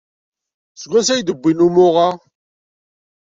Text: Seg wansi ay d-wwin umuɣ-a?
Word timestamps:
Seg 0.81 0.91
wansi 0.91 1.11
ay 1.13 1.21
d-wwin 1.23 1.65
umuɣ-a? 1.67 2.09